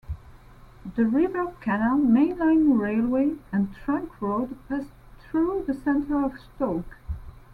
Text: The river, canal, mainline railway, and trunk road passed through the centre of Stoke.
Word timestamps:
The 0.95 1.05
river, 1.05 1.51
canal, 1.61 1.99
mainline 1.99 2.79
railway, 2.79 3.35
and 3.51 3.71
trunk 3.71 4.19
road 4.19 4.57
passed 4.67 4.89
through 5.19 5.65
the 5.67 5.75
centre 5.75 6.23
of 6.25 6.39
Stoke. 6.39 6.97